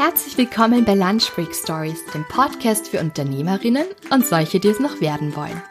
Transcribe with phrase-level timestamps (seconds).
[0.00, 5.02] Herzlich willkommen bei Lunch Break Stories, dem Podcast für Unternehmerinnen und solche, die es noch
[5.02, 5.62] werden wollen.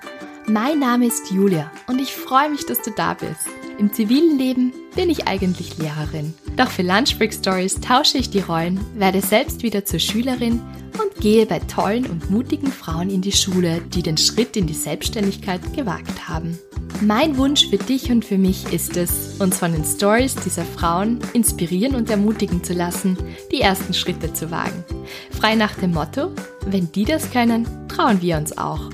[0.45, 3.49] Mein Name ist Julia und ich freue mich, dass du da bist.
[3.79, 6.35] Im zivilen Leben bin ich eigentlich Lehrerin.
[6.57, 10.61] Doch für Lunch Break Stories tausche ich die Rollen, werde selbst wieder zur Schülerin
[10.93, 14.75] und gehe bei tollen und mutigen Frauen in die Schule, die den Schritt in die
[14.75, 16.59] Selbstständigkeit gewagt haben.
[17.01, 21.19] Mein Wunsch für dich und für mich ist es, uns von den Stories dieser Frauen
[21.33, 23.17] inspirieren und ermutigen zu lassen,
[23.53, 24.83] die ersten Schritte zu wagen.
[25.31, 26.31] Frei nach dem Motto,
[26.65, 28.89] wenn die das können, trauen wir uns auch.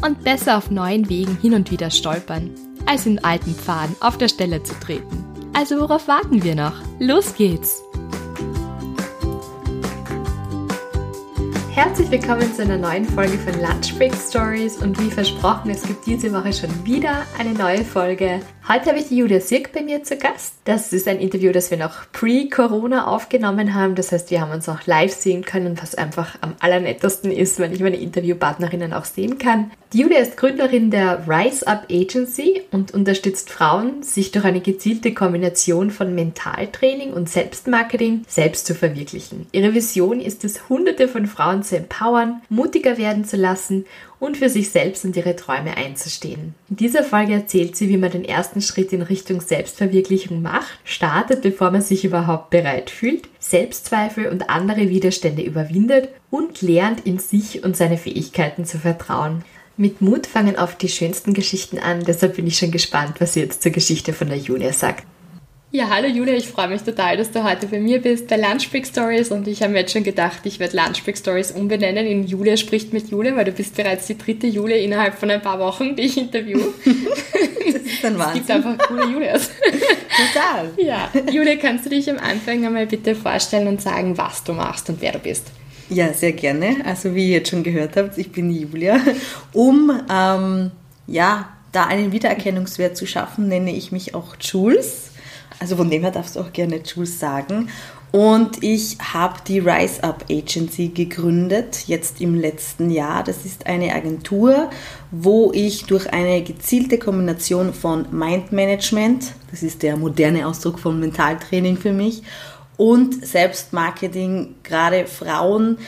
[0.00, 2.50] Und besser auf neuen Wegen hin und wieder stolpern,
[2.86, 5.24] als in alten Pfaden auf der Stelle zu treten.
[5.52, 6.74] Also worauf warten wir noch?
[6.98, 7.82] Los geht's!
[11.82, 16.04] Herzlich willkommen zu einer neuen Folge von Lunch Break Stories und wie versprochen, es gibt
[16.04, 18.40] diese Woche schon wieder eine neue Folge.
[18.72, 20.54] Heute habe ich die Julia Sirk bei mir zu Gast.
[20.64, 23.96] Das ist ein Interview, das wir noch pre-Corona aufgenommen haben.
[23.96, 27.72] Das heißt, wir haben uns auch live sehen können, was einfach am allernettesten ist, wenn
[27.72, 29.72] ich meine Interviewpartnerinnen auch sehen kann.
[29.92, 35.14] Die Julia ist Gründerin der Rise Up Agency und unterstützt Frauen, sich durch eine gezielte
[35.14, 39.48] Kombination von Mentaltraining und Selbstmarketing selbst zu verwirklichen.
[39.50, 43.84] Ihre Vision ist es, hunderte von Frauen zu empowern, mutiger werden zu lassen
[44.20, 46.54] und für sich selbst und ihre Träume einzustehen.
[46.68, 51.42] In dieser Folge erzählt sie, wie man den ersten Schritt in Richtung Selbstverwirklichung macht, startet,
[51.42, 57.64] bevor man sich überhaupt bereit fühlt, Selbstzweifel und andere Widerstände überwindet und lernt, in sich
[57.64, 59.42] und seine Fähigkeiten zu vertrauen.
[59.76, 63.40] Mit Mut fangen oft die schönsten Geschichten an, deshalb bin ich schon gespannt, was sie
[63.40, 65.06] jetzt zur Geschichte von der Julia sagt.
[65.72, 68.84] Ja, hallo Julia, ich freue mich total, dass du heute bei mir bist bei Lunchbreak
[68.84, 72.56] Stories und ich habe mir jetzt schon gedacht, ich werde Lunchbreak Stories umbenennen in Julia
[72.56, 75.94] spricht mit Julia, weil du bist bereits die dritte Julia innerhalb von ein paar Wochen,
[75.94, 76.74] die ich interviewe.
[77.72, 78.40] Das ist ein Wahnsinn.
[78.40, 79.50] Es gibt einfach coole Julias.
[80.32, 80.70] Total.
[80.76, 84.88] Ja, Julia, kannst du dich am Anfang einmal bitte vorstellen und sagen, was du machst
[84.88, 85.46] und wer du bist?
[85.88, 86.78] Ja, sehr gerne.
[86.84, 89.00] Also wie ihr jetzt schon gehört habt, ich bin Julia.
[89.52, 90.72] Um ähm,
[91.06, 95.09] ja, da einen Wiedererkennungswert zu schaffen, nenne ich mich auch Jules
[95.60, 97.68] also von dem her darfst du auch gerne Jules sagen.
[98.12, 103.22] Und ich habe die Rise Up Agency gegründet, jetzt im letzten Jahr.
[103.22, 104.70] Das ist eine Agentur,
[105.12, 110.98] wo ich durch eine gezielte Kombination von Mind Management, das ist der moderne Ausdruck von
[110.98, 112.22] Mentaltraining für mich,
[112.76, 115.78] und Selbstmarketing gerade Frauen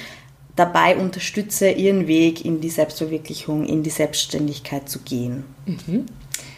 [0.55, 5.45] dabei unterstütze, ihren Weg in die Selbstverwirklichung, in die Selbstständigkeit zu gehen.
[5.67, 6.07] Mhm.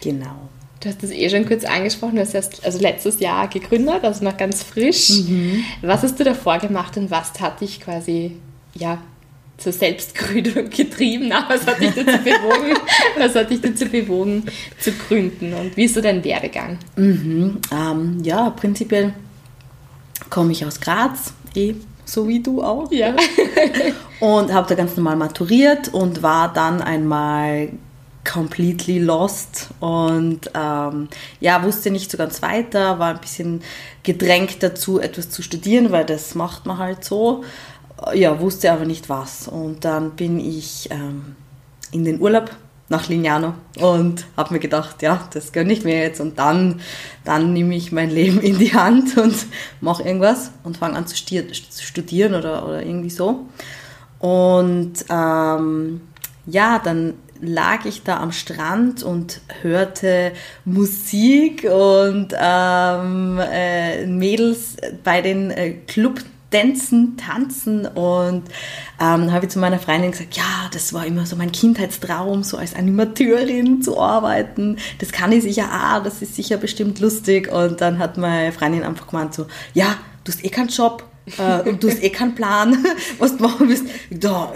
[0.02, 0.48] Genau.
[0.84, 4.22] Du hast das eh schon kurz angesprochen, du hast erst also letztes Jahr gegründet, also
[4.22, 5.08] noch ganz frisch.
[5.08, 5.64] Mhm.
[5.80, 8.32] Was hast du davor gemacht und was hat dich quasi
[8.74, 8.98] ja,
[9.56, 11.28] zur Selbstgründung getrieben?
[11.28, 12.76] Na, was hat dich dazu bewogen,
[13.16, 14.44] was hat dich dazu bewogen
[14.78, 16.78] zu gründen und wie ist so dein Werdegang?
[16.96, 17.60] Mhm.
[17.72, 19.14] Ähm, ja, prinzipiell
[20.28, 22.92] komme ich aus Graz, eh so wie du auch.
[22.92, 23.16] Ja.
[24.20, 27.70] und habe da ganz normal maturiert und war dann einmal
[28.24, 31.08] completely lost und ähm,
[31.40, 33.62] ja, wusste nicht so ganz weiter, war ein bisschen
[34.02, 37.44] gedrängt dazu, etwas zu studieren, weil das macht man halt so.
[38.12, 39.48] Ja, wusste aber nicht was.
[39.48, 41.36] Und dann bin ich ähm,
[41.92, 42.50] in den Urlaub
[42.88, 46.80] nach Lignano und habe mir gedacht, ja, das gönne ich mir jetzt und dann,
[47.24, 49.34] dann nehme ich mein Leben in die Hand und
[49.80, 53.46] mache irgendwas und fange an zu studieren oder, oder irgendwie so.
[54.18, 56.02] Und ähm,
[56.46, 60.32] ja, dann lag ich da am Strand und hörte
[60.64, 66.20] Musik und ähm, äh, Mädels bei den äh, Club
[66.54, 68.44] Tänzen, tanzen und
[69.00, 72.58] ähm, habe ich zu meiner Freundin gesagt, ja, das war immer so mein Kindheitstraum, so
[72.58, 74.76] als Animateurin zu arbeiten.
[75.00, 77.50] Das kann ich sicher auch, das ist sicher bestimmt lustig.
[77.50, 81.02] Und dann hat meine Freundin einfach gemeint so, ja, du hast eh keinen Job,
[81.38, 82.84] äh, und du hast eh keinen Plan,
[83.18, 83.86] was du machen willst.
[84.10, 84.52] Da,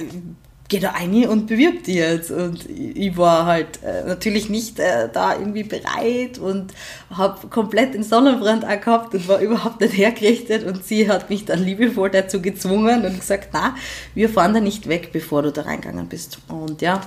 [0.68, 2.30] geh da rein und bewirb dich jetzt.
[2.30, 6.74] Und ich war halt äh, natürlich nicht äh, da irgendwie bereit und
[7.10, 10.64] habe komplett den Sonnenbrand auch gehabt und war überhaupt nicht hergerichtet.
[10.64, 13.74] Und sie hat mich dann liebevoll dazu gezwungen und gesagt, na,
[14.14, 16.38] wir fahren da nicht weg, bevor du da reingegangen bist.
[16.48, 17.00] Und ja,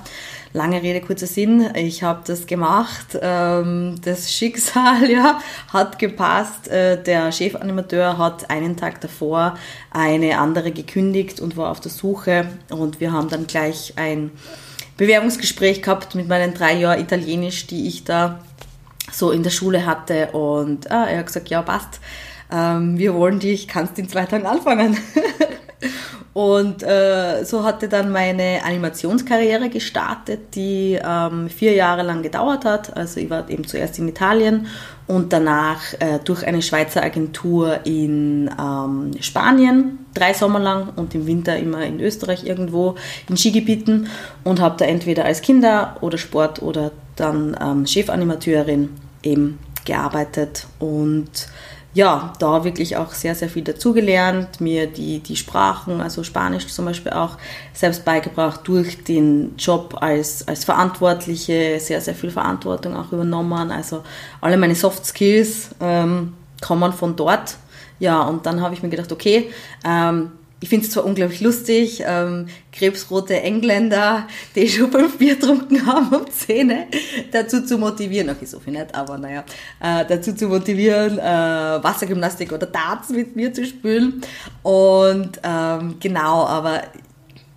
[0.52, 3.18] lange Rede, kurzer Sinn, ich habe das gemacht.
[3.20, 5.40] Ähm, das Schicksal ja,
[5.72, 6.68] hat gepasst.
[6.68, 9.56] Äh, der Chefanimateur hat einen Tag davor
[9.90, 12.48] eine andere gekündigt und war auf der Suche.
[12.70, 14.30] Und wir haben dann gleich ein
[14.96, 18.40] Bewerbungsgespräch gehabt mit meinen drei Jahren Italienisch, die ich da
[19.10, 20.28] so in der Schule hatte.
[20.32, 22.00] Und ah, er hat gesagt, ja, passt.
[22.50, 24.98] Ähm, wir wollen dich, kannst in zwei Tagen anfangen.
[26.32, 32.96] Und äh, so hatte dann meine Animationskarriere gestartet, die ähm, vier Jahre lang gedauert hat.
[32.96, 34.66] Also ich war eben zuerst in Italien
[35.06, 41.26] und danach äh, durch eine Schweizer Agentur in ähm, Spanien, drei Sommer lang und im
[41.26, 42.94] Winter immer in Österreich irgendwo
[43.28, 44.08] in Skigebieten
[44.42, 48.88] und habe da entweder als Kinder- oder Sport- oder dann ähm, Chefanimateurin
[49.22, 51.48] eben gearbeitet und
[51.94, 56.86] ja, da wirklich auch sehr, sehr viel dazugelernt, mir die, die Sprachen, also Spanisch zum
[56.86, 57.36] Beispiel auch
[57.74, 63.70] selbst beigebracht durch den Job als, als Verantwortliche, sehr, sehr viel Verantwortung auch übernommen.
[63.70, 64.02] Also
[64.40, 67.56] alle meine Soft Skills ähm, kommen von dort.
[67.98, 69.50] Ja, und dann habe ich mir gedacht, okay,
[69.84, 70.32] ähm,
[70.62, 76.14] ich finde es zwar unglaublich lustig, ähm, krebsrote Engländer, die schon fünf Bier getrunken haben
[76.14, 76.86] um Zähne,
[77.32, 79.44] dazu zu motivieren, okay, so viel nicht, aber naja,
[79.80, 81.22] äh, dazu zu motivieren, äh,
[81.82, 84.22] Wassergymnastik oder Darts mit mir zu spielen.
[84.62, 86.82] Und ähm, genau, aber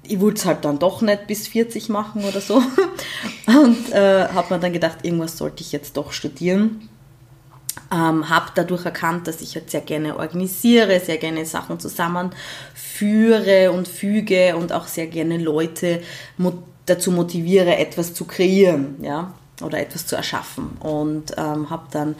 [0.07, 2.55] ich wollte es halt dann doch nicht bis 40 machen oder so.
[3.47, 6.89] Und äh, habe mir dann gedacht, irgendwas sollte ich jetzt doch studieren.
[7.91, 13.87] Ähm, habe dadurch erkannt, dass ich halt sehr gerne organisiere, sehr gerne Sachen zusammenführe und
[13.87, 16.01] füge und auch sehr gerne Leute
[16.37, 16.53] mo
[16.85, 19.33] dazu motiviere, etwas zu kreieren, ja,
[19.63, 20.77] oder etwas zu erschaffen.
[20.79, 22.15] Und ähm, habe dann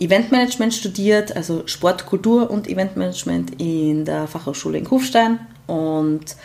[0.00, 6.36] Eventmanagement studiert, also Sport, Kultur und Eventmanagement in der Fachhochschule in Kufstein und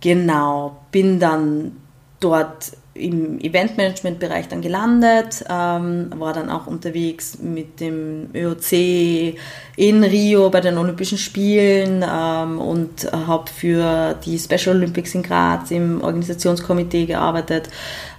[0.00, 1.76] genau bin dann
[2.24, 9.36] dort im Eventmanagement-Bereich dann gelandet, ähm, war dann auch unterwegs mit dem ÖOC
[9.76, 15.70] in Rio bei den Olympischen Spielen ähm, und habe für die Special Olympics in Graz
[15.70, 17.68] im Organisationskomitee gearbeitet.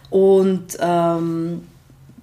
[0.09, 1.63] Und ähm,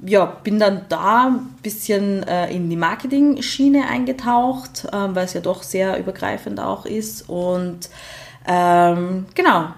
[0.05, 5.41] ja, bin dann da ein bisschen äh, in die Marketing-Schiene eingetaucht, äh, weil es ja
[5.41, 7.29] doch sehr übergreifend auch ist.
[7.29, 7.89] Und
[8.47, 9.69] ähm, genau,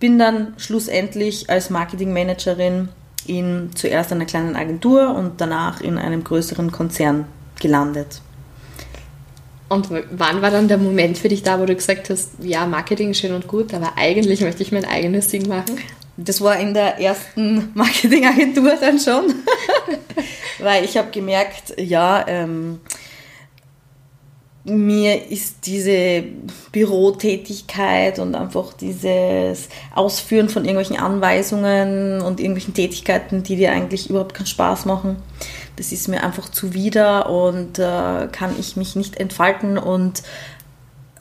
[0.00, 2.88] bin dann schlussendlich als Marketingmanagerin
[3.26, 7.26] in zuerst einer kleinen Agentur und danach in einem größeren Konzern
[7.60, 8.20] gelandet.
[9.68, 13.14] Und wann war dann der Moment für dich da, wo du gesagt hast, ja, Marketing
[13.14, 15.78] schön und gut, aber eigentlich möchte ich mein eigenes Ding machen?
[16.16, 19.34] Das war in der ersten Marketingagentur dann schon,
[20.60, 22.80] weil ich habe gemerkt, ja, ähm,
[24.64, 26.24] mir ist diese
[26.72, 34.32] Bürotätigkeit und einfach dieses Ausführen von irgendwelchen Anweisungen und irgendwelchen Tätigkeiten, die dir eigentlich überhaupt
[34.32, 35.16] keinen Spaß machen,
[35.76, 40.22] das ist mir einfach zuwider und äh, kann ich mich nicht entfalten und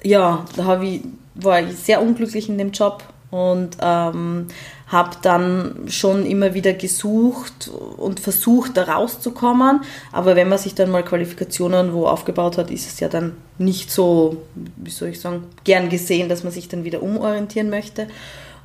[0.03, 1.01] ja, da ich,
[1.35, 4.47] war ich sehr unglücklich in dem Job und ähm,
[4.93, 9.81] habe dann schon immer wieder gesucht und versucht, da rauszukommen.
[10.11, 13.91] Aber wenn man sich dann mal Qualifikationen wo aufgebaut hat, ist es ja dann nicht
[13.91, 14.43] so,
[14.77, 18.07] wie soll ich sagen, gern gesehen, dass man sich dann wieder umorientieren möchte.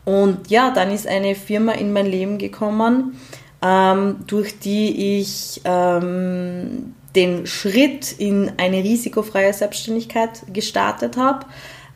[0.04, 3.18] Und ja, dann ist eine Firma in mein Leben gekommen,
[3.60, 11.46] ähm, durch die ich ähm, den Schritt in eine risikofreie Selbstständigkeit gestartet habe,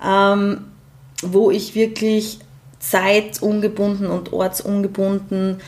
[0.05, 0.65] ähm,
[1.23, 2.41] wo ich wirklich
[2.83, 5.61] zeitungebunden und ortsungebunden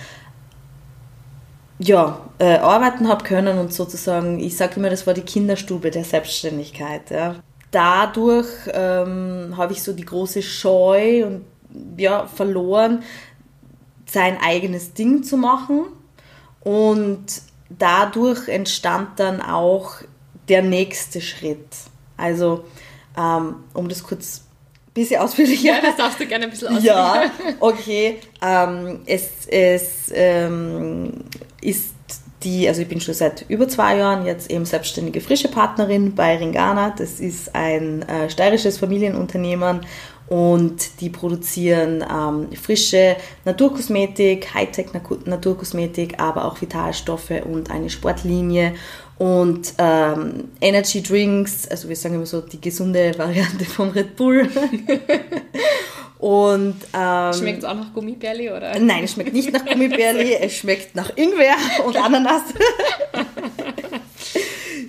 [1.79, 6.05] ja, äh, arbeiten habe können und sozusagen, ich sage immer, das war die Kinderstube der
[6.05, 7.11] Selbstständigkeit.
[7.11, 7.37] Ja.
[7.71, 11.45] Dadurch ähm, habe ich so die große Scheu und
[11.97, 13.03] ja, verloren,
[14.07, 15.87] sein eigenes Ding zu machen
[16.61, 17.27] und
[17.69, 19.97] dadurch entstand dann auch
[20.49, 21.69] der nächste Schritt.
[22.17, 22.65] Also,
[23.17, 24.45] ähm, um das kurz
[24.95, 25.75] bisschen ausführlicher.
[25.75, 26.95] Ja, das darfst du gerne ein bisschen ausführlicher.
[26.95, 27.31] Ja,
[27.61, 28.19] okay.
[28.41, 31.13] Ähm, es es ähm,
[31.61, 31.95] ist
[32.45, 36.37] die, also ich bin schon seit über zwei Jahren jetzt eben selbstständige frische Partnerin bei
[36.37, 36.95] Ringana.
[36.97, 39.81] Das ist ein äh, steirisches Familienunternehmen
[40.29, 48.75] und die produzieren ähm, frische Naturkosmetik, Hightech-Naturkosmetik, aber auch Vitalstoffe und eine Sportlinie
[49.19, 54.49] und ähm, Energy Drinks, also wir sagen immer so die gesunde Variante vom Red Bull.
[56.19, 58.79] und ähm, schmeckt es auch nach Gummibärli oder?
[58.79, 62.43] Nein, es schmeckt nicht nach Gummibärli, es schmeckt nach Ingwer und Ananas.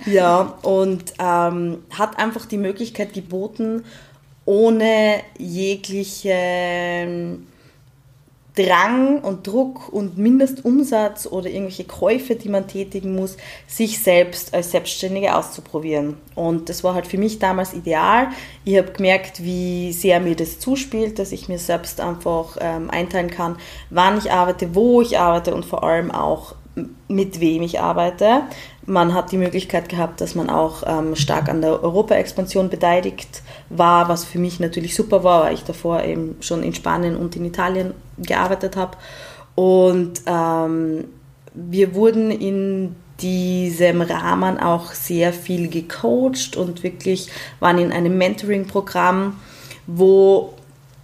[0.06, 3.84] ja, und ähm, hat einfach die Möglichkeit geboten,
[4.46, 7.38] ohne jegliche
[8.56, 13.36] Drang und Druck und Mindestumsatz oder irgendwelche Käufe, die man tätigen muss,
[13.66, 16.16] sich selbst als Selbstständige auszuprobieren.
[16.34, 18.28] Und das war halt für mich damals ideal.
[18.64, 23.30] Ich habe gemerkt, wie sehr mir das zuspielt, dass ich mir selbst einfach ähm, einteilen
[23.30, 23.58] kann,
[23.90, 26.54] wann ich arbeite, wo ich arbeite und vor allem auch
[27.08, 28.42] mit wem ich arbeite.
[28.84, 34.08] Man hat die Möglichkeit gehabt, dass man auch ähm, stark an der Europa-Expansion beteiligt war,
[34.08, 37.44] was für mich natürlich super war, weil ich davor eben schon in Spanien und in
[37.44, 38.96] Italien gearbeitet habe.
[39.54, 41.04] Und ähm,
[41.54, 47.30] wir wurden in diesem Rahmen auch sehr viel gecoacht und wirklich
[47.60, 49.36] waren in einem Mentoring-Programm,
[49.86, 50.52] wo,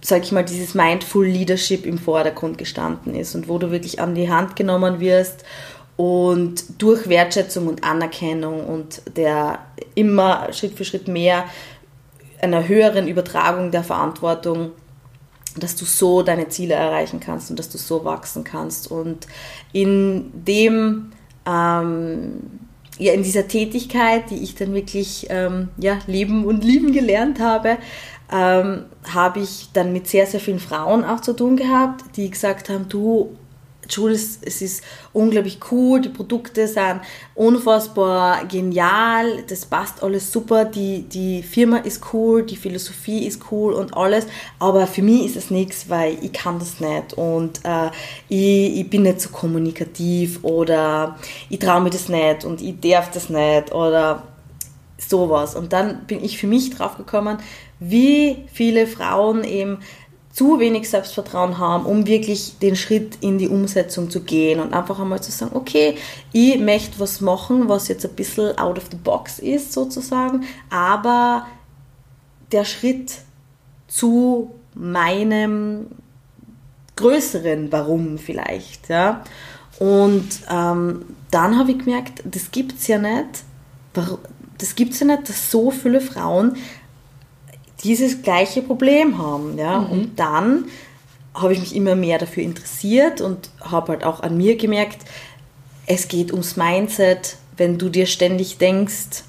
[0.03, 4.15] sag ich mal, dieses Mindful Leadership im Vordergrund gestanden ist und wo du wirklich an
[4.15, 5.43] die Hand genommen wirst
[5.95, 9.59] und durch Wertschätzung und Anerkennung und der
[9.95, 11.45] immer Schritt für Schritt mehr
[12.41, 14.71] einer höheren Übertragung der Verantwortung
[15.55, 18.89] dass du so deine Ziele erreichen kannst und dass du so wachsen kannst.
[18.89, 19.27] Und
[19.71, 21.11] in dem,
[21.45, 22.39] ähm,
[22.97, 27.77] ja, in dieser Tätigkeit, die ich dann wirklich ähm, ja, leben und lieben gelernt habe,
[28.31, 32.69] ähm, habe ich dann mit sehr, sehr vielen Frauen auch zu tun gehabt, die gesagt
[32.69, 33.35] haben, du,
[33.89, 37.01] Jules, es ist unglaublich cool, die Produkte sind
[37.35, 43.73] unfassbar genial, das passt alles super, die, die Firma ist cool, die Philosophie ist cool
[43.73, 44.25] und alles,
[44.59, 47.89] aber für mich ist es nichts, weil ich kann das nicht und äh,
[48.29, 51.17] ich, ich bin nicht so kommunikativ oder
[51.49, 54.23] ich traue mir das nicht und ich darf das nicht oder
[55.13, 55.55] sowas.
[55.55, 57.37] Und dann bin ich für mich drauf gekommen,
[57.79, 59.77] wie viele Frauen eben
[60.31, 64.99] zu wenig Selbstvertrauen haben, um wirklich den Schritt in die Umsetzung zu gehen und einfach
[64.99, 65.95] einmal zu sagen, okay,
[66.31, 71.45] ich möchte was machen, was jetzt ein bisschen out of the box ist sozusagen, aber
[72.51, 73.13] der Schritt
[73.87, 75.85] zu meinem
[76.95, 79.23] größeren Warum vielleicht, ja.
[79.77, 83.43] Und ähm, dann habe ich gemerkt, das gibt es ja nicht.
[84.63, 86.55] Das gibt es ja nicht, dass so viele Frauen
[87.83, 89.57] dieses gleiche Problem haben.
[89.57, 89.81] Ja?
[89.81, 89.89] Mhm.
[89.89, 90.65] Und dann
[91.33, 94.99] habe ich mich immer mehr dafür interessiert und habe halt auch an mir gemerkt,
[95.85, 97.35] es geht ums Mindset.
[97.57, 99.23] Wenn du dir ständig denkst,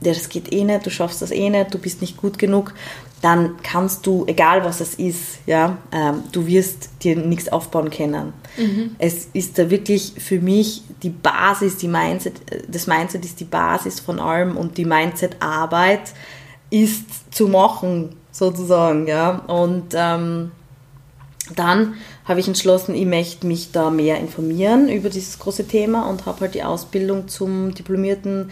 [0.00, 2.74] ja, das geht eh nicht, du schaffst das eh nicht, du bist nicht gut genug,
[3.20, 8.32] dann kannst du, egal was es ist, ja, ähm, du wirst dir nichts aufbauen können.
[8.56, 8.96] Mhm.
[8.98, 12.34] Es ist da wirklich für mich die Basis, die Mindset,
[12.66, 16.14] das Mindset ist die Basis von allem und die Mindset-Arbeit
[16.70, 19.40] ist zu machen, sozusagen, ja.
[19.46, 20.52] Und ähm,
[21.56, 26.24] dann habe ich entschlossen, ich möchte mich da mehr informieren über dieses große Thema und
[26.24, 28.50] habe halt die Ausbildung zum diplomierten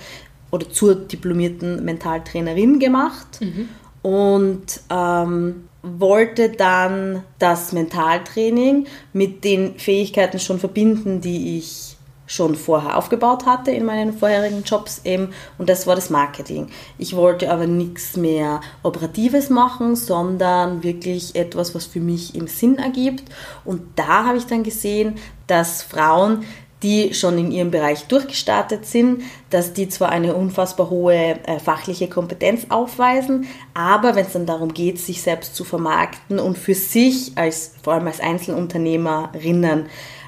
[0.50, 3.68] oder zur diplomierten Mentaltrainerin gemacht mhm.
[4.02, 11.96] Und ähm, wollte dann das Mentaltraining mit den Fähigkeiten schon verbinden, die ich
[12.28, 16.68] schon vorher aufgebaut hatte in meinen vorherigen Jobs eben und das war das Marketing.
[16.98, 22.76] Ich wollte aber nichts mehr Operatives machen, sondern wirklich etwas, was für mich im Sinn
[22.76, 23.24] ergibt
[23.64, 25.14] und da habe ich dann gesehen,
[25.46, 26.44] dass Frauen
[26.82, 32.08] die schon in ihrem Bereich durchgestartet sind, dass die zwar eine unfassbar hohe äh, fachliche
[32.08, 37.32] Kompetenz aufweisen, aber wenn es dann darum geht, sich selbst zu vermarkten und für sich
[37.34, 39.86] als vor allem als Einzelunternehmerinnen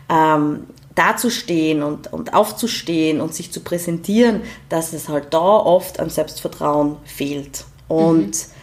[0.09, 6.11] ähm, dazustehen und, und aufzustehen und sich zu präsentieren, dass es halt da oft an
[6.11, 7.65] Selbstvertrauen fehlt.
[7.87, 8.61] Und mhm.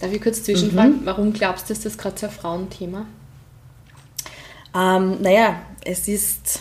[0.00, 1.06] Darf ich kurz zwischenfragen, mhm.
[1.06, 3.06] warum glaubst du, ist das gerade so ein Frauenthema?
[4.74, 6.60] Ähm, naja, es ist,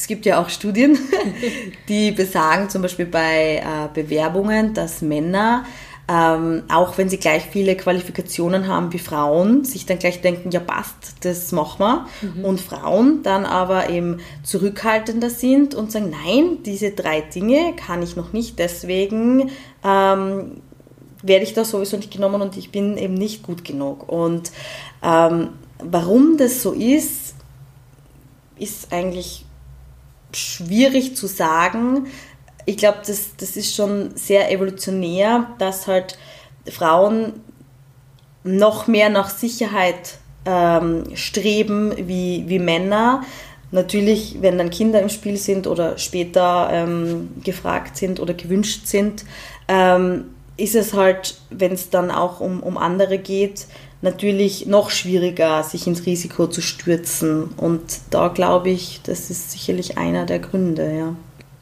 [0.00, 0.98] es gibt ja auch Studien,
[1.88, 5.64] die besagen zum Beispiel bei äh, Bewerbungen, dass Männer
[6.08, 10.58] ähm, auch wenn sie gleich viele Qualifikationen haben wie Frauen, sich dann gleich denken, ja
[10.58, 12.06] passt, das machen wir.
[12.22, 12.44] Mhm.
[12.44, 18.16] Und Frauen dann aber eben zurückhaltender sind und sagen, nein, diese drei Dinge kann ich
[18.16, 19.50] noch nicht, deswegen
[19.84, 20.62] ähm,
[21.22, 24.08] werde ich da sowieso nicht genommen und ich bin eben nicht gut genug.
[24.08, 24.50] Und
[25.04, 27.36] ähm, warum das so ist,
[28.58, 29.44] ist eigentlich
[30.36, 32.06] schwierig zu sagen
[32.66, 36.18] ich glaube, das, das ist schon sehr evolutionär, dass halt
[36.70, 37.32] Frauen
[38.44, 43.22] noch mehr nach Sicherheit ähm, streben wie, wie Männer.
[43.72, 49.24] Natürlich, wenn dann Kinder im Spiel sind oder später ähm, gefragt sind oder gewünscht sind,
[49.68, 53.66] ähm, ist es halt, wenn es dann auch um, um andere geht,
[54.02, 57.44] natürlich noch schwieriger, sich ins Risiko zu stürzen.
[57.56, 61.16] Und da glaube ich, das ist sicherlich einer der Gründe, ja.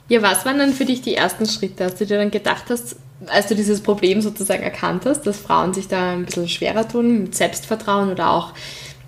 [0.09, 2.97] Ja, was waren dann für dich die ersten Schritte, als du dir dann gedacht hast,
[3.27, 7.25] als du dieses Problem sozusagen erkannt hast, dass Frauen sich da ein bisschen schwerer tun
[7.25, 8.55] mit Selbstvertrauen oder auch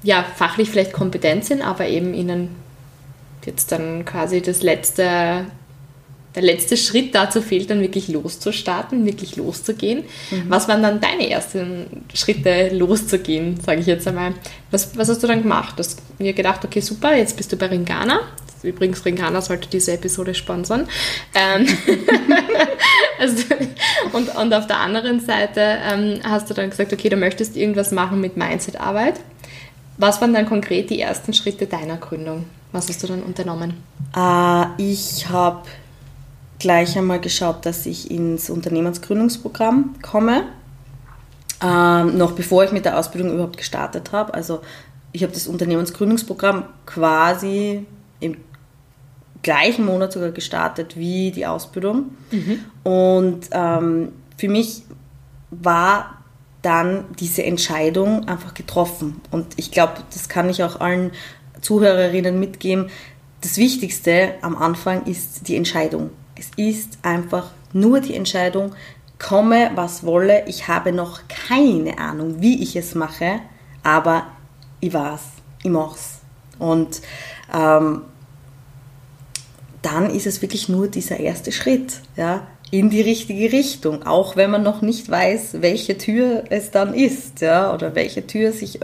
[0.02, 2.56] ja, fachlich vielleicht kompetent sind, aber eben ihnen
[3.46, 5.46] jetzt dann quasi das letzte,
[6.34, 10.04] der letzte Schritt dazu fehlt, dann wirklich loszustarten, wirklich loszugehen.
[10.30, 10.44] Mhm.
[10.48, 14.34] Was waren dann deine ersten Schritte, loszugehen, sage ich jetzt einmal?
[14.70, 15.74] Was, was hast du dann gemacht?
[15.76, 18.20] Du hast mir gedacht, okay, super, jetzt bist du bei Ringana,
[18.62, 20.86] Übrigens, Ringana sollte diese Episode sponsern.
[21.34, 21.66] Ähm,
[23.18, 23.44] also,
[24.12, 27.90] und, und auf der anderen Seite ähm, hast du dann gesagt, okay, du möchtest irgendwas
[27.90, 29.20] machen mit Mindset-Arbeit.
[29.96, 32.46] Was waren dann konkret die ersten Schritte deiner Gründung?
[32.72, 33.74] Was hast du dann unternommen?
[34.16, 35.62] Äh, ich habe
[36.60, 40.44] gleich einmal geschaut, dass ich ins Unternehmensgründungsprogramm komme.
[41.62, 44.32] Ähm, noch bevor ich mit der Ausbildung überhaupt gestartet habe.
[44.32, 44.60] Also
[45.12, 47.84] ich habe das Unternehmensgründungsprogramm quasi
[48.20, 48.36] im
[49.42, 52.12] gleichen Monat sogar gestartet wie die Ausbildung.
[52.30, 52.64] Mhm.
[52.84, 54.82] Und ähm, für mich
[55.50, 56.18] war
[56.62, 59.20] dann diese Entscheidung einfach getroffen.
[59.30, 61.10] Und ich glaube, das kann ich auch allen
[61.60, 62.90] Zuhörerinnen mitgeben.
[63.40, 66.10] Das Wichtigste am Anfang ist die Entscheidung.
[66.40, 68.72] Es ist einfach nur die Entscheidung,
[69.18, 70.46] komme, was wolle.
[70.46, 73.40] Ich habe noch keine Ahnung, wie ich es mache,
[73.82, 74.26] aber
[74.80, 75.20] ich weiß,
[75.62, 76.20] ich mach's.
[76.58, 77.02] Und
[77.52, 78.04] ähm,
[79.82, 84.50] dann ist es wirklich nur dieser erste Schritt, ja, in die richtige Richtung, auch wenn
[84.50, 88.78] man noch nicht weiß, welche Tür es dann ist, ja, oder welche Tür sich,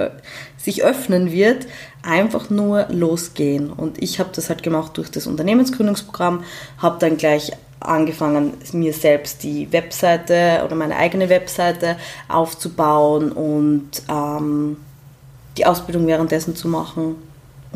[0.57, 1.67] sich öffnen wird,
[2.03, 3.71] einfach nur losgehen.
[3.71, 6.43] Und ich habe das halt gemacht durch das Unternehmensgründungsprogramm,
[6.79, 11.97] habe dann gleich angefangen, mir selbst die Webseite oder meine eigene Webseite
[12.29, 14.79] aufzubauen und ähm,
[15.57, 17.17] die Ausbildung währenddessen zu machen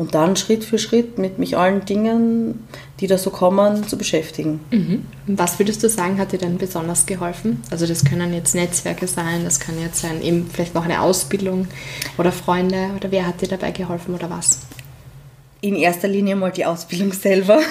[0.01, 2.67] und dann Schritt für Schritt mit mich allen Dingen,
[2.99, 4.59] die da so kommen, zu beschäftigen.
[4.71, 5.05] Mhm.
[5.27, 7.61] Was würdest du sagen, hat dir denn besonders geholfen?
[7.69, 11.67] Also das können jetzt Netzwerke sein, das kann jetzt sein, eben vielleicht auch eine Ausbildung
[12.17, 14.61] oder Freunde oder wer hat dir dabei geholfen oder was?
[15.61, 17.61] In erster Linie mal die Ausbildung selber,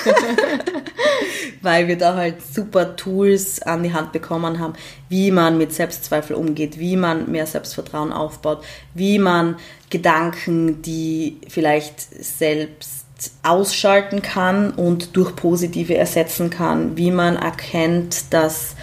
[1.63, 4.75] weil wir da halt super Tools an die Hand bekommen haben,
[5.09, 9.57] wie man mit Selbstzweifel umgeht, wie man mehr Selbstvertrauen aufbaut, wie man
[9.91, 13.07] Gedanken, die vielleicht selbst
[13.43, 18.77] ausschalten kann und durch positive ersetzen kann, wie man erkennt, dass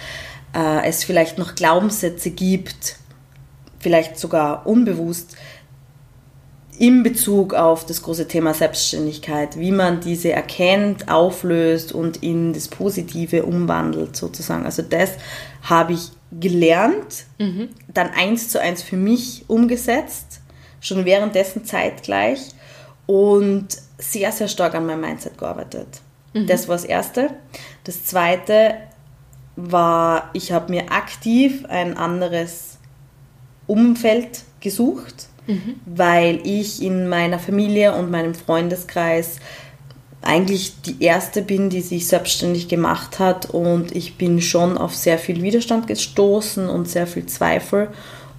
[0.54, 2.96] äh, es vielleicht noch Glaubenssätze gibt,
[3.80, 5.36] vielleicht sogar unbewusst,
[6.78, 12.68] in Bezug auf das große Thema Selbstständigkeit, wie man diese erkennt, auflöst und in das
[12.68, 14.64] Positive umwandelt sozusagen.
[14.64, 15.12] Also das
[15.62, 17.68] habe ich gelernt, mhm.
[17.92, 20.40] dann eins zu eins für mich umgesetzt
[20.80, 22.40] schon währenddessen zeitgleich
[23.06, 25.88] und sehr, sehr stark an meinem Mindset gearbeitet.
[26.34, 26.46] Mhm.
[26.46, 27.30] Das war das Erste.
[27.84, 28.74] Das Zweite
[29.56, 32.78] war, ich habe mir aktiv ein anderes
[33.66, 35.74] Umfeld gesucht, mhm.
[35.84, 39.40] weil ich in meiner Familie und meinem Freundeskreis
[40.22, 45.18] eigentlich die erste bin, die sich selbstständig gemacht hat und ich bin schon auf sehr
[45.18, 47.88] viel Widerstand gestoßen und sehr viel Zweifel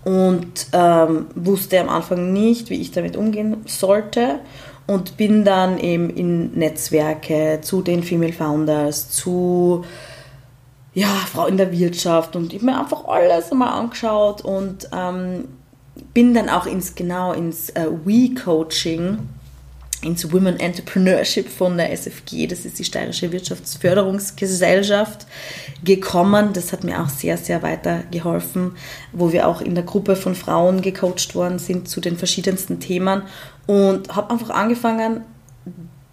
[0.03, 4.39] und ähm, wusste am Anfang nicht, wie ich damit umgehen sollte
[4.87, 9.85] und bin dann eben in Netzwerke zu den Female Founders, zu
[10.93, 15.45] ja, Frau in der Wirtschaft und ich habe mir einfach alles einmal angeschaut und ähm,
[16.13, 19.19] bin dann auch ins genau ins äh, We-Coaching
[20.01, 25.25] ins Women Entrepreneurship von der SFG, das ist die Steirische Wirtschaftsförderungsgesellschaft,
[25.83, 26.53] gekommen.
[26.53, 28.73] Das hat mir auch sehr, sehr weitergeholfen,
[29.11, 33.23] wo wir auch in der Gruppe von Frauen gecoacht worden sind zu den verschiedensten Themen
[33.67, 35.25] und habe einfach angefangen,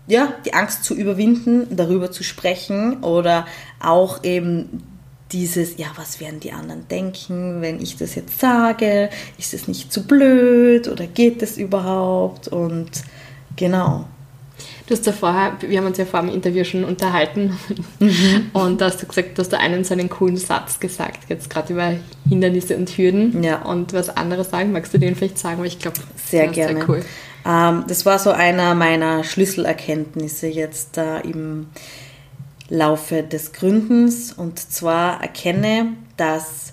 [0.09, 3.47] ja, die Angst zu überwinden, darüber zu sprechen oder
[3.81, 4.83] auch eben
[5.33, 9.11] dieses, ja, was werden die anderen denken, wenn ich das jetzt sage?
[9.39, 12.49] Ist es nicht zu blöd oder geht das überhaupt?
[12.49, 12.91] Und
[13.57, 14.05] Genau.
[14.87, 17.59] Du hast ja vorher, wir haben uns ja vor dem Interview schon unterhalten
[17.99, 18.51] mhm.
[18.53, 21.51] und da hast du gesagt, du hast da einen so einen coolen Satz gesagt, jetzt
[21.51, 21.93] gerade über
[22.29, 23.63] Hindernisse und Hürden ja.
[23.63, 24.73] und was anderes sagen.
[24.73, 25.59] Magst du den vielleicht sagen?
[25.59, 26.79] Weil ich glaube, sehr gerne.
[26.79, 27.05] Sehr cool.
[27.45, 31.67] Ähm, das war so einer meiner Schlüsselerkenntnisse jetzt da im
[32.69, 36.73] Laufe des Gründens und zwar erkenne, dass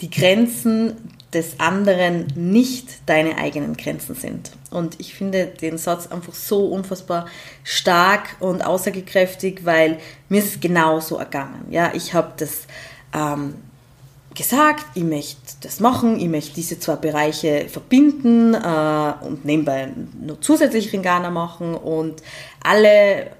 [0.00, 0.96] die Grenzen
[1.32, 4.50] des anderen nicht deine eigenen Grenzen sind.
[4.70, 7.26] Und ich finde den Satz einfach so unfassbar
[7.62, 11.66] stark und aussagekräftig, weil mir ist es genauso ergangen.
[11.70, 12.66] Ja, ich habe das
[13.14, 13.54] ähm,
[14.34, 19.88] gesagt, ich möchte das machen, ich möchte diese zwei Bereiche verbinden äh, und nebenbei
[20.20, 22.22] nur zusätzlich Ringana machen und
[22.62, 23.30] alle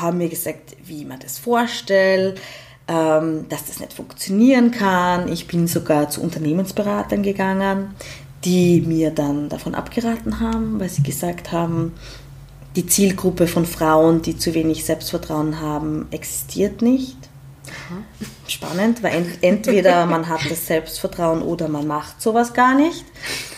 [0.00, 2.40] haben mir gesagt, wie man das vorstellt
[2.88, 5.28] ähm, dass das nicht funktionieren kann.
[5.28, 7.94] Ich bin sogar zu Unternehmensberatern gegangen,
[8.44, 11.94] die mir dann davon abgeraten haben, weil sie gesagt haben,
[12.76, 17.16] die Zielgruppe von Frauen, die zu wenig Selbstvertrauen haben, existiert nicht.
[18.46, 23.04] Spannend, weil entweder man hat das Selbstvertrauen oder man macht sowas gar nicht.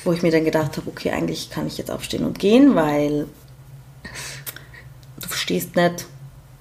[0.05, 3.27] Wo ich mir dann gedacht habe, okay, eigentlich kann ich jetzt aufstehen und gehen, weil
[5.21, 6.07] verstehst nicht,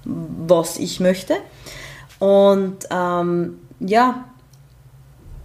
[0.07, 1.37] was ich möchte.
[2.19, 4.25] Und ähm, ja,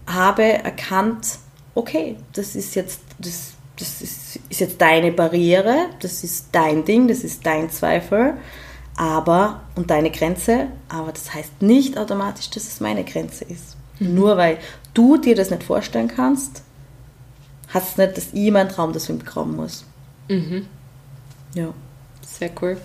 [0.06, 1.38] habe erkannt,
[1.74, 7.08] okay, das ist jetzt, das, das ist, ist jetzt deine Barriere, das ist dein Ding,
[7.08, 8.34] das ist dein Zweifel,
[8.96, 13.76] aber und deine Grenze, aber das heißt nicht automatisch, dass es meine Grenze ist.
[13.98, 14.14] Mhm.
[14.14, 14.58] Nur weil
[14.94, 16.62] du dir das nicht vorstellen kannst,
[17.72, 19.84] heißt es nicht, dass ich meinen Traum deswegen begraben muss.
[20.28, 20.66] Mhm.
[21.54, 21.72] Ja.
[22.26, 22.76] Sehr cool.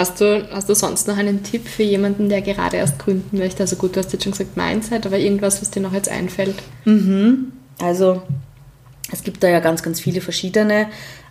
[0.00, 3.64] Hast du, hast du sonst noch einen Tipp für jemanden, der gerade erst gründen möchte?
[3.64, 6.54] Also gut, du hast jetzt schon gesagt Mindset, aber irgendwas, was dir noch jetzt einfällt?
[6.86, 7.52] Mhm.
[7.78, 8.22] Also
[9.12, 10.86] es gibt da ja ganz, ganz viele verschiedene,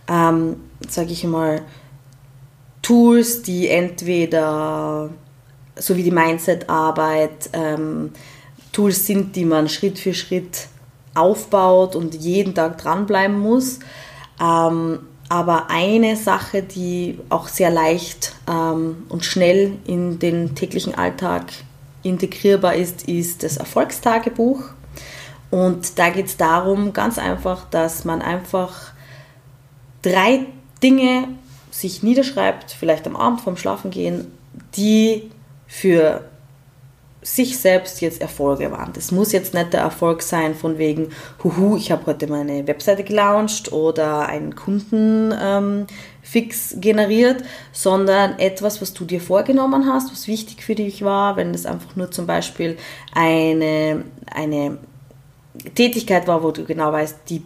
[0.06, 0.54] ähm,
[0.88, 1.62] sage ich mal,
[2.80, 5.10] Tools, die entweder,
[5.74, 8.12] so wie die Mindset-Arbeit, ähm,
[8.70, 10.68] Tools sind, die man Schritt für Schritt
[11.16, 13.80] aufbaut und jeden Tag dranbleiben muss.
[14.40, 15.00] Ähm,
[15.30, 21.44] aber eine Sache, die auch sehr leicht ähm, und schnell in den täglichen Alltag
[22.02, 24.60] integrierbar ist, ist das Erfolgstagebuch.
[25.50, 28.92] Und da geht es darum, ganz einfach, dass man einfach
[30.02, 30.46] drei
[30.82, 31.28] Dinge
[31.70, 34.32] sich niederschreibt, vielleicht am Abend vorm Schlafengehen,
[34.74, 35.30] die
[35.68, 36.24] für
[37.22, 38.92] sich selbst jetzt Erfolge waren.
[38.94, 41.10] Das muss jetzt nicht der Erfolg sein von wegen,
[41.44, 48.94] huhu, ich habe heute meine Webseite gelauncht oder einen Kundenfix ähm, generiert, sondern etwas, was
[48.94, 52.78] du dir vorgenommen hast, was wichtig für dich war, wenn das einfach nur zum Beispiel
[53.14, 54.78] eine, eine
[55.74, 57.42] Tätigkeit war, wo du genau weißt, die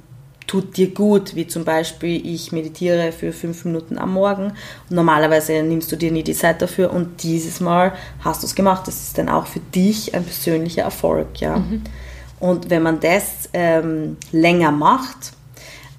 [0.46, 4.52] tut dir gut, wie zum Beispiel ich meditiere für fünf Minuten am Morgen.
[4.88, 8.54] Und normalerweise nimmst du dir nie die Zeit dafür und dieses Mal hast du es
[8.54, 8.86] gemacht.
[8.86, 11.56] Das ist dann auch für dich ein persönlicher Erfolg, ja.
[11.56, 11.82] Mhm.
[12.40, 15.32] Und wenn man das ähm, länger macht,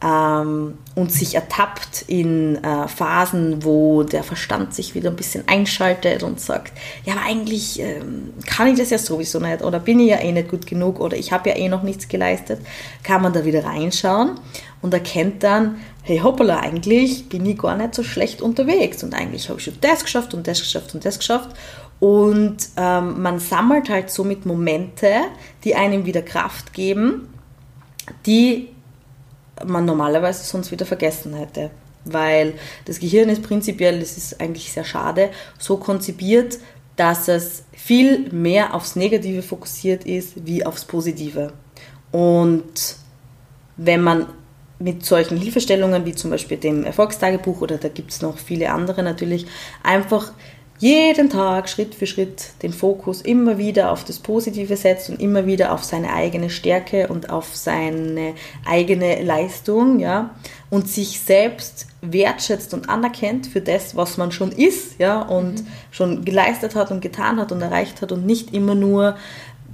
[0.03, 6.23] ähm, und sich ertappt in äh, Phasen, wo der Verstand sich wieder ein bisschen einschaltet
[6.23, 6.73] und sagt,
[7.05, 10.31] ja, aber eigentlich ähm, kann ich das ja sowieso nicht oder bin ich ja eh
[10.31, 12.59] nicht gut genug oder ich habe ja eh noch nichts geleistet,
[13.03, 14.31] kann man da wieder reinschauen
[14.81, 19.49] und erkennt dann, hey hoppala, eigentlich bin ich gar nicht so schlecht unterwegs und eigentlich
[19.49, 21.49] habe ich schon das geschafft und das geschafft und das geschafft.
[21.99, 25.21] Und ähm, man sammelt halt somit Momente,
[25.63, 27.29] die einem wieder Kraft geben,
[28.25, 28.74] die
[29.63, 31.71] man normalerweise sonst wieder vergessen hätte.
[32.03, 32.53] Weil
[32.85, 36.59] das Gehirn ist prinzipiell, das ist eigentlich sehr schade, so konzipiert,
[36.95, 41.53] dass es viel mehr aufs Negative fokussiert ist wie aufs Positive.
[42.11, 42.95] Und
[43.77, 44.27] wenn man
[44.79, 49.03] mit solchen Hilfestellungen wie zum Beispiel dem Erfolgstagebuch oder da gibt es noch viele andere
[49.03, 49.45] natürlich,
[49.83, 50.33] einfach
[50.77, 55.45] jeden Tag Schritt für Schritt den Fokus immer wieder auf das Positive setzt und immer
[55.45, 58.33] wieder auf seine eigene Stärke und auf seine
[58.65, 60.31] eigene Leistung, ja,
[60.69, 65.67] und sich selbst wertschätzt und anerkennt für das, was man schon ist, ja, und mhm.
[65.91, 69.15] schon geleistet hat und getan hat und erreicht hat und nicht immer nur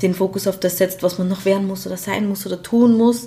[0.02, 2.96] den Fokus auf das setzt, was man noch werden muss oder sein muss oder tun
[2.96, 3.26] muss,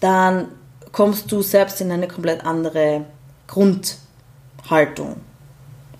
[0.00, 0.48] dann
[0.92, 3.04] kommst du selbst in eine komplett andere
[3.48, 5.16] Grundhaltung.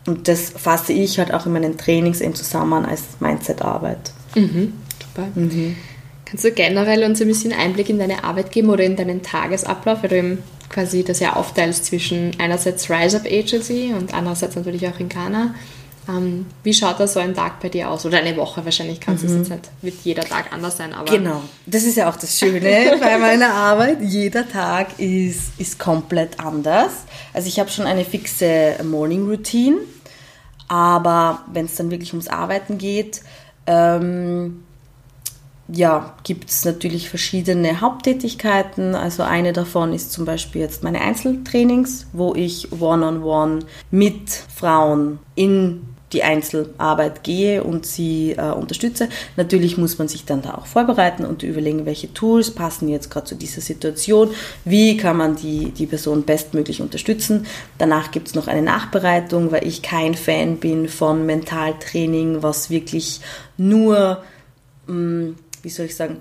[0.06, 4.12] Und das fasse ich halt auch in meinen Trainings eben zusammen als Mindset-Arbeit.
[4.34, 5.28] Mhm, super.
[5.34, 5.76] Mhm.
[6.24, 10.02] Kannst du generell uns ein bisschen Einblick in deine Arbeit geben oder in deinen Tagesablauf,
[10.02, 10.38] weil du eben
[10.68, 15.54] quasi das ja aufteilst zwischen einerseits Rise Up Agency und andererseits natürlich auch in Ghana.
[16.08, 18.06] Ähm, wie schaut da so ein Tag bei dir aus?
[18.06, 19.42] Oder eine Woche wahrscheinlich kannst du mhm.
[19.42, 20.92] es jetzt wird jeder Tag anders sein.
[20.92, 23.98] Aber genau, das ist ja auch das Schöne bei meiner Arbeit.
[24.02, 26.92] Jeder Tag ist, ist komplett anders.
[27.32, 29.78] Also ich habe schon eine fixe Morning Routine
[30.68, 33.22] aber wenn es dann wirklich ums Arbeiten geht,
[33.66, 34.62] ähm,
[35.68, 38.94] ja, gibt es natürlich verschiedene Haupttätigkeiten.
[38.94, 44.30] Also eine davon ist zum Beispiel jetzt meine Einzeltrainings, wo ich one-on-one -on -one mit
[44.30, 49.08] Frauen in die Einzelarbeit gehe und sie äh, unterstütze.
[49.36, 53.26] Natürlich muss man sich dann da auch vorbereiten und überlegen, welche Tools passen jetzt gerade
[53.26, 54.30] zu dieser Situation,
[54.64, 57.46] wie kann man die, die Person bestmöglich unterstützen.
[57.78, 63.20] Danach gibt es noch eine Nachbereitung, weil ich kein Fan bin von Mentaltraining, was wirklich
[63.56, 64.22] nur,
[64.86, 66.18] mh, hm, wie soll ich sagen,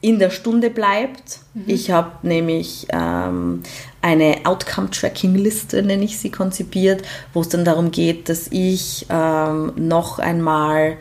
[0.00, 1.40] in der Stunde bleibt.
[1.54, 1.64] Mhm.
[1.66, 3.62] Ich habe nämlich ähm,
[4.00, 10.18] eine Outcome-Tracking-Liste, nenne ich sie, konzipiert, wo es dann darum geht, dass ich ähm, noch
[10.18, 10.96] einmal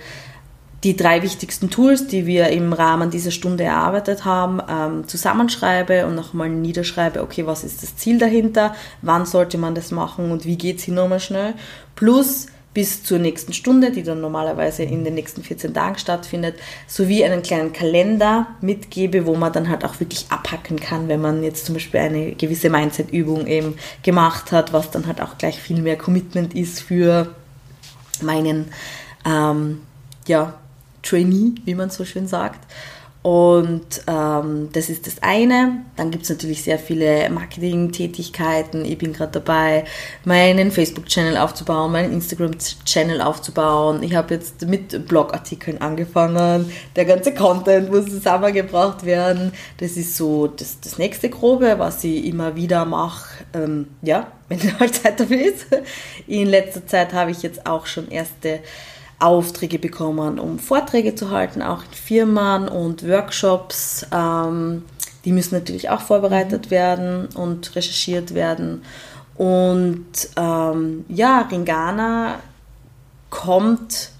[0.83, 6.15] die drei wichtigsten Tools, die wir im Rahmen dieser Stunde erarbeitet haben, ähm, zusammenschreibe und
[6.15, 10.57] nochmal niederschreibe, okay, was ist das Ziel dahinter, wann sollte man das machen und wie
[10.57, 11.55] geht es hier nochmal schnell.
[11.95, 17.25] Plus bis zur nächsten Stunde, die dann normalerweise in den nächsten 14 Tagen stattfindet, sowie
[17.25, 21.65] einen kleinen Kalender mitgebe, wo man dann halt auch wirklich abhacken kann, wenn man jetzt
[21.65, 25.97] zum Beispiel eine gewisse Mindset-Übung eben gemacht hat, was dann halt auch gleich viel mehr
[25.97, 27.33] Commitment ist für
[28.21, 28.67] meinen
[29.25, 29.81] ähm,
[30.27, 30.53] ja,
[31.01, 32.59] Trainee, wie man so schön sagt.
[33.27, 35.83] Und ähm, das ist das eine.
[35.97, 38.85] Dann gibt es natürlich sehr viele Marketing-Tätigkeiten.
[38.85, 39.83] Ich bin gerade dabei,
[40.23, 44.01] meinen Facebook-Channel aufzubauen, meinen Instagram-Channel aufzubauen.
[44.01, 46.71] Ich habe jetzt mit Blogartikeln angefangen.
[46.95, 49.51] Der ganze Content muss zusammengebracht werden.
[49.79, 53.43] Das ist so das, das nächste Grobe, was ich immer wieder mache.
[53.53, 55.65] Ähm, ja, wenn halt Zeit dafür ist.
[56.27, 58.61] In letzter Zeit habe ich jetzt auch schon erste
[59.19, 64.05] Aufträge bekommen, um Vorträge zu halten, auch in Firmen und Workshops.
[64.11, 64.83] Ähm,
[65.25, 66.71] die müssen natürlich auch vorbereitet mhm.
[66.71, 68.83] werden und recherchiert werden.
[69.35, 72.39] Und ähm, ja, Ringana
[73.29, 74.11] kommt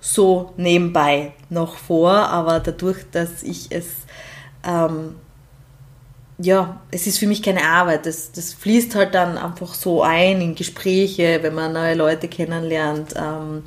[0.00, 3.86] so nebenbei noch vor, aber dadurch, dass ich es
[4.64, 5.16] ähm,
[6.38, 8.06] ja, es ist für mich keine Arbeit.
[8.06, 13.14] Das, das fließt halt dann einfach so ein in Gespräche, wenn man neue Leute kennenlernt.
[13.16, 13.64] Ähm,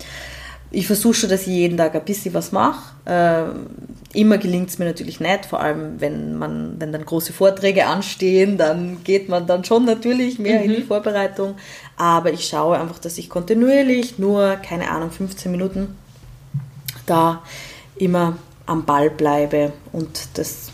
[0.74, 2.96] ich versuche schon, dass ich jeden Tag ein bisschen was mache.
[3.06, 3.68] Ähm,
[4.14, 8.58] immer gelingt es mir natürlich nicht, vor allem wenn man, wenn dann große Vorträge anstehen,
[8.58, 10.66] dann geht man dann schon natürlich mehr mhm.
[10.66, 10.88] in die mhm.
[10.88, 11.56] Vorbereitung.
[11.98, 15.98] Aber ich schaue einfach, dass ich kontinuierlich nur, keine Ahnung, 15 Minuten
[17.06, 17.42] da
[17.98, 20.72] immer am Ball bleibe und das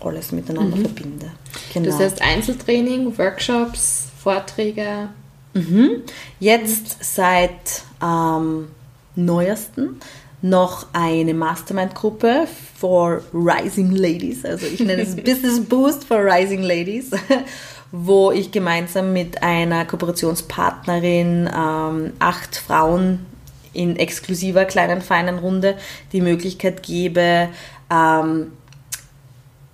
[0.00, 0.82] alles miteinander mhm.
[0.82, 1.30] verbinde.
[1.72, 1.86] Genau.
[1.86, 5.08] Das heißt Einzeltraining, Workshops, Vorträge.
[5.54, 6.02] Mhm.
[6.38, 8.68] Jetzt seit ähm,
[9.16, 10.00] neuesten
[10.42, 12.46] noch eine Mastermind-Gruppe
[12.78, 14.44] for Rising Ladies.
[14.44, 17.10] Also ich nenne es Business Boost for Rising Ladies,
[17.92, 23.26] wo ich gemeinsam mit einer Kooperationspartnerin ähm, acht Frauen
[23.72, 25.76] in exklusiver kleinen feinen Runde
[26.12, 27.48] die Möglichkeit gebe,
[27.90, 28.52] ähm,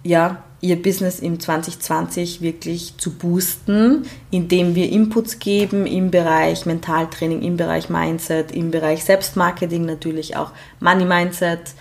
[0.07, 7.43] ja, ihr Business im 2020 wirklich zu boosten, indem wir Inputs geben im Bereich Mentaltraining,
[7.43, 11.75] im Bereich Mindset, im Bereich Selbstmarketing natürlich auch Money Mindset,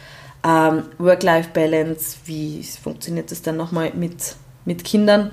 [0.43, 4.35] ähm, Work-Life-Balance, wie funktioniert das dann nochmal mit,
[4.65, 5.31] mit Kindern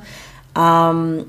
[0.57, 1.25] ähm,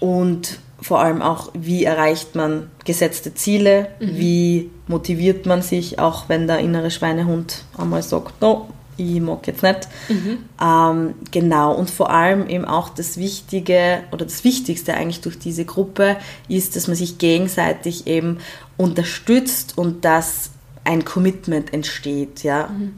[0.00, 4.16] und vor allem auch, wie erreicht man gesetzte Ziele, mhm.
[4.16, 8.68] wie motiviert man sich, auch wenn der innere Schweinehund einmal sagt, no,
[9.02, 9.88] ich mag jetzt nicht.
[10.08, 10.38] Mhm.
[10.60, 15.64] Ähm, genau, und vor allem eben auch das Wichtige oder das Wichtigste eigentlich durch diese
[15.64, 16.16] Gruppe
[16.48, 18.38] ist, dass man sich gegenseitig eben
[18.76, 20.50] unterstützt und dass
[20.84, 22.68] ein Commitment entsteht, ja.
[22.68, 22.94] Mhm.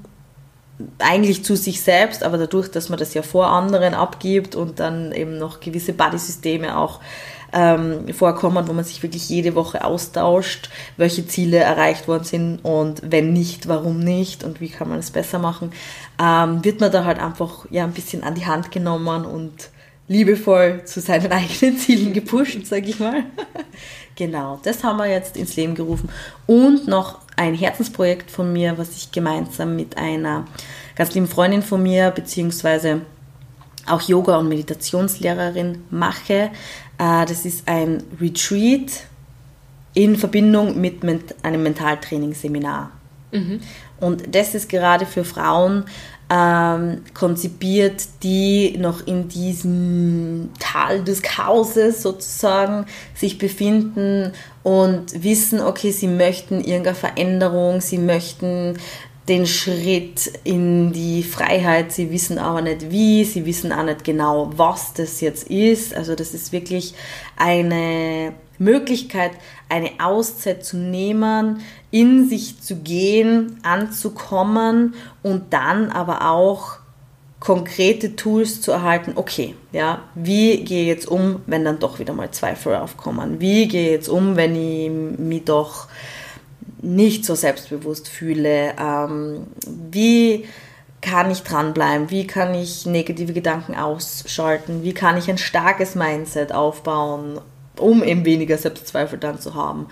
[0.99, 5.13] Eigentlich zu sich selbst, aber dadurch, dass man das ja vor anderen abgibt und dann
[5.13, 7.01] eben noch gewisse Bodysysteme auch
[7.55, 13.01] ähm, vorkommen, wo man sich wirklich jede Woche austauscht, welche Ziele erreicht worden sind und
[13.05, 15.73] wenn nicht, warum nicht und wie kann man es besser machen,
[16.21, 19.71] ähm, wird man da halt einfach ja ein bisschen an die Hand genommen und
[20.09, 23.23] liebevoll zu seinen eigenen Zielen gepusht, sage ich mal.
[24.17, 26.09] genau, das haben wir jetzt ins Leben gerufen.
[26.47, 30.45] Und noch ein Herzensprojekt von mir, was ich gemeinsam mit einer
[30.97, 33.03] ganz lieben Freundin von mir, beziehungsweise
[33.87, 36.51] auch Yoga- und Meditationslehrerin mache.
[36.99, 39.07] Äh, das ist ein Retreat
[39.95, 41.03] in Verbindung mit
[41.43, 42.91] einem Mentaltrainingsseminar.
[43.33, 43.61] Mhm.
[44.01, 45.85] Und das ist gerade für Frauen
[46.31, 55.91] ähm, konzipiert, die noch in diesem Tal des Chaoses sozusagen sich befinden und wissen, okay,
[55.91, 58.79] sie möchten irgendeine Veränderung, sie möchten
[59.29, 61.93] den Schritt in die Freiheit.
[61.93, 65.95] Sie wissen aber nicht wie, sie wissen auch nicht genau, was das jetzt ist.
[65.95, 66.95] Also das ist wirklich
[67.37, 69.33] eine Möglichkeit,
[69.69, 71.61] eine Auszeit zu nehmen,
[71.91, 76.79] in sich zu gehen, anzukommen und dann aber auch
[77.41, 82.15] konkrete Tools zu erhalten, okay, ja, wie gehe ich jetzt um, wenn dann doch wieder
[82.15, 83.39] mal Zweifel aufkommen?
[83.39, 85.89] Wie gehe ich jetzt um, wenn ich mich doch
[86.85, 88.75] nicht so selbstbewusst fühle?
[88.79, 89.47] Ähm,
[89.91, 90.45] wie
[91.01, 92.11] kann ich dranbleiben?
[92.11, 94.83] Wie kann ich negative Gedanken ausschalten?
[94.83, 97.41] Wie kann ich ein starkes Mindset aufbauen,
[97.79, 99.87] um eben weniger Selbstzweifel dann zu haben?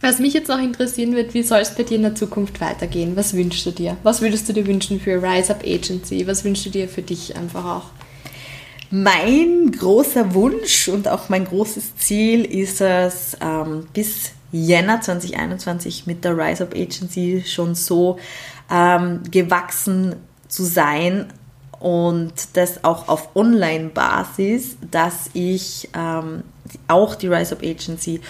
[0.00, 3.16] Was mich jetzt noch interessieren wird, wie soll es bei dir in der Zukunft weitergehen?
[3.16, 3.96] Was wünschst du dir?
[4.02, 6.26] Was würdest du dir wünschen für Rise Up Agency?
[6.26, 7.84] Was wünschst du dir für dich einfach auch?
[8.90, 16.24] Mein großer Wunsch und auch mein großes Ziel ist es, ähm, bis Jänner 2021 mit
[16.24, 18.18] der Rise Up Agency schon so
[18.70, 20.16] ähm, gewachsen
[20.48, 21.32] zu sein
[21.78, 26.42] und das auch auf Online-Basis, dass ich ähm,
[26.88, 28.20] auch die Rise Up Agency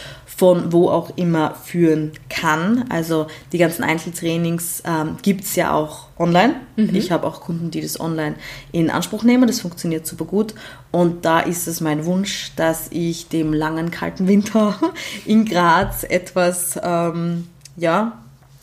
[0.41, 2.87] von wo auch immer führen kann.
[2.89, 6.55] Also die ganzen Einzeltrainings ähm, gibt es ja auch online.
[6.77, 6.95] Mhm.
[6.95, 8.37] Ich habe auch Kunden, die das online
[8.73, 9.47] in Anspruch nehmen.
[9.47, 10.55] Das funktioniert super gut.
[10.93, 14.81] Und da ist es mein Wunsch, dass ich dem langen, kalten Winter
[15.27, 18.23] in Graz etwas ähm, ja,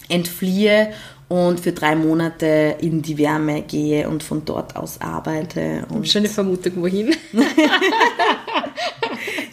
[0.10, 0.94] entfliehe
[1.28, 5.86] und für drei Monate in die Wärme gehe und von dort aus arbeite.
[5.90, 7.16] Und schon eine Vermutung, wohin?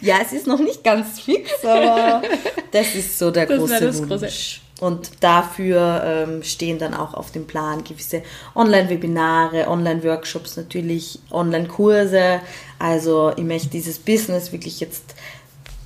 [0.05, 2.21] ja, es ist noch nicht ganz fix, aber
[2.71, 4.09] das ist so der das große das Wunsch.
[4.09, 4.65] Große.
[4.81, 8.23] Und dafür ähm, stehen dann auch auf dem Plan gewisse
[8.55, 12.41] Online-Webinare, Online-Workshops, natürlich Online-Kurse.
[12.77, 15.15] Also ich möchte dieses Business wirklich jetzt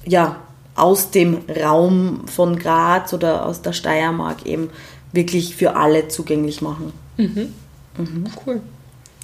[0.06, 0.38] ja,
[0.76, 4.72] aus dem Raum von Graz oder aus der Steiermark eben
[5.12, 6.92] wirklich für alle zugänglich machen.
[7.18, 7.54] Mhm.
[7.98, 8.24] Mhm.
[8.46, 8.62] Cool.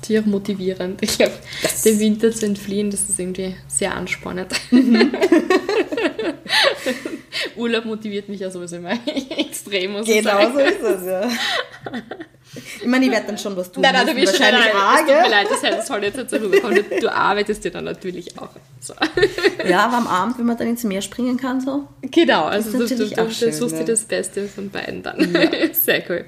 [0.04, 1.02] Sehr motivierend.
[1.02, 1.34] Ich glaube,
[1.84, 4.54] dem Winter zu entfliehen, das ist irgendwie sehr anspannend.
[4.72, 5.12] Mhm.
[7.56, 8.92] Urlaub motiviert mich ja sowieso immer
[9.38, 11.30] extrem, muss genau so ist es, ja.
[12.82, 13.82] Ich meine, ich werde dann schon was tun.
[13.82, 16.38] Nein, nein, du bist wahrscheinlich nein, nein, Es tut mir leid, das, soll jetzt so
[16.38, 16.86] rüberkommen.
[16.90, 18.50] Du, du arbeitest ja dann natürlich auch.
[18.86, 18.94] So.
[19.68, 21.88] Ja, aber am Abend, wenn man dann ins Meer springen kann, so.
[22.02, 23.86] Genau, also du, du, du, schön, suchst dir ja.
[23.86, 25.34] das Beste von beiden dann.
[25.34, 25.50] Ja.
[25.74, 26.26] Sehr cool.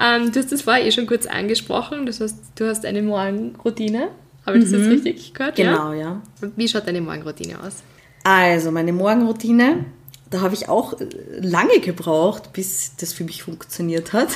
[0.00, 2.06] Ähm, du hast das vorher eh schon kurz angesprochen.
[2.06, 4.10] Das heißt, du hast eine Morgenroutine.
[4.46, 4.92] Habe ich das mhm.
[4.92, 5.56] jetzt richtig gehört?
[5.56, 6.22] Genau, ja.
[6.42, 6.50] ja.
[6.54, 7.82] Wie schaut deine Morgenroutine aus?
[8.22, 9.84] Also, meine Morgenroutine
[10.30, 10.94] da habe ich auch
[11.40, 14.28] lange gebraucht, bis das für mich funktioniert hat.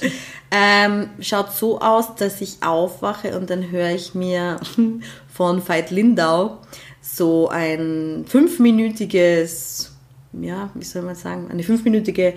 [0.50, 4.58] ähm, schaut so aus, dass ich aufwache und dann höre ich mir
[5.32, 6.58] von Veit Lindau
[7.00, 9.92] so ein fünfminütiges,
[10.32, 12.34] ja, wie soll man sagen, eine fünfminütige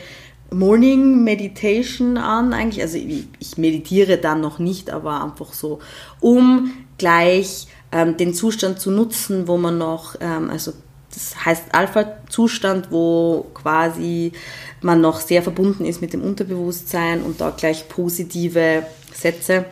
[0.52, 2.82] Morning Meditation an eigentlich.
[2.84, 5.80] Also ich, ich meditiere dann noch nicht, aber einfach so,
[6.19, 10.74] um gleich ähm, den Zustand zu nutzen, wo man noch, ähm, also
[11.13, 14.32] das heißt Alpha-Zustand, wo quasi
[14.82, 19.65] man noch sehr verbunden ist mit dem Unterbewusstsein und da gleich positive Sätze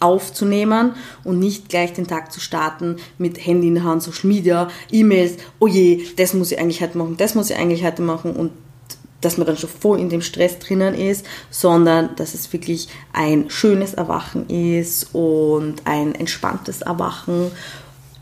[0.00, 0.92] aufzunehmen
[1.24, 5.38] und nicht gleich den Tag zu starten mit Handy in der Hand, Social Media, E-Mails,
[5.58, 8.52] oh je, das muss ich eigentlich heute machen, das muss ich eigentlich heute machen und
[9.20, 13.50] dass man dann schon voll in dem Stress drinnen ist, sondern dass es wirklich ein
[13.50, 17.50] schönes Erwachen ist und ein entspanntes Erwachen.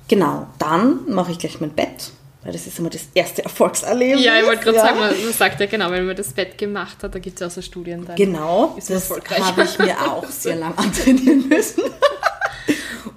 [0.08, 2.12] Genau, dann mache ich gleich mein Bett
[2.46, 4.24] weil das ist immer das erste Erfolgserlebnis.
[4.24, 4.82] Ja, ich wollte gerade ja.
[4.84, 7.40] sagen, man, man, sagt ja genau, wenn man das Bett gemacht hat, da gibt es
[7.40, 8.06] ja auch so Studien.
[8.06, 11.82] Dann genau, das habe ich mir auch sehr lang antrainieren müssen.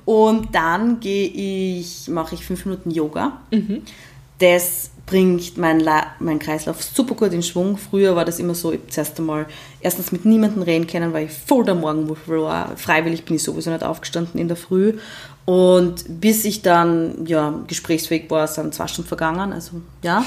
[0.03, 3.39] Und dann gehe ich, mache ich fünf Minuten Yoga.
[3.51, 3.83] Mhm.
[4.39, 5.87] Das bringt meinen
[6.19, 7.77] mein Kreislauf super gut in Schwung.
[7.77, 9.45] Früher war das immer so, ich zuerst einmal
[9.79, 12.75] erstens mit niemandem reden können, weil ich voll der Morgenmuffel war.
[12.77, 14.97] Freiwillig bin ich sowieso nicht aufgestanden in der Früh.
[15.49, 19.51] Und bis ich dann ja, gesprächsfähig war, sind zwei Stunden vergangen.
[19.51, 20.23] Also ja,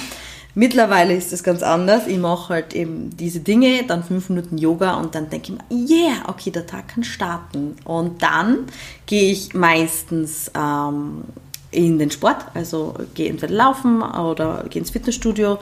[0.56, 2.08] mittlerweile ist es ganz anders.
[2.08, 5.88] Ich mache halt eben diese Dinge, dann fünf Minuten Yoga und dann denke ich mir,
[5.88, 7.76] yeah, okay, der Tag kann starten.
[7.84, 8.66] Und dann
[9.06, 11.22] gehe ich meistens ähm,
[11.70, 15.60] in den Sport, also gehe entweder laufen oder gehe ins Fitnessstudio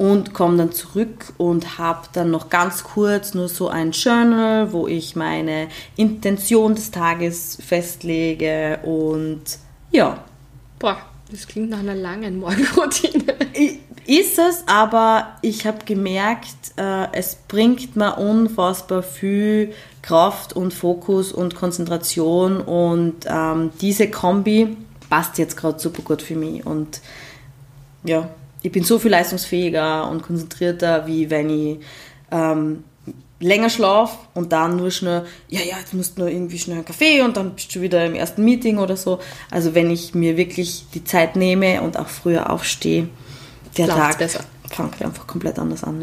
[0.00, 4.88] und komme dann zurück und habe dann noch ganz kurz nur so ein Journal, wo
[4.88, 9.42] ich meine Intention des Tages festlege und
[9.90, 10.24] ja.
[10.78, 10.96] Boah,
[11.30, 13.34] das klingt nach einer langen Morgenroutine.
[14.06, 21.30] Ist es, aber ich habe gemerkt, äh, es bringt mir unfassbar viel Kraft und Fokus
[21.30, 24.78] und Konzentration und ähm, diese Kombi
[25.10, 27.02] passt jetzt gerade super gut für mich und
[28.02, 28.30] ja,
[28.62, 31.78] ich bin so viel leistungsfähiger und konzentrierter, wie wenn ich
[32.30, 32.84] ähm,
[33.40, 36.84] länger schlafe und dann nur schnell, ja, ja, jetzt musst du nur irgendwie schnell einen
[36.84, 39.18] Kaffee und dann bist du wieder im ersten Meeting oder so.
[39.50, 43.08] Also wenn ich mir wirklich die Zeit nehme und auch früher aufstehe,
[43.76, 44.44] der Tag besser.
[44.68, 46.00] fängt einfach komplett anders an.